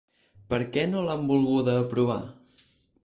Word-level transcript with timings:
Per 0.53 0.59
què 0.77 0.85
no 0.93 1.03
l’han 1.09 1.29
volguda 1.33 1.77
aprovar? 1.83 2.21